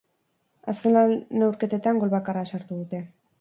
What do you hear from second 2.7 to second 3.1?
dute.